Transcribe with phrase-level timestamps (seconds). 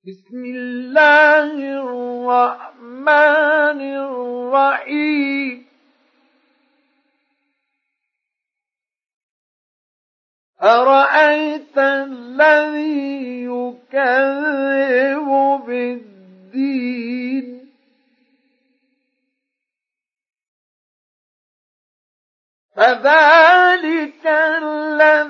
[0.00, 1.52] بسم الله
[1.84, 5.66] الرحمن الرحيم.
[10.62, 15.28] أرأيت الذي يكذب
[15.66, 16.10] بالدين؟
[22.76, 25.29] فذلك الذي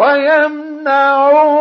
[0.00, 1.59] ويمنعون الماء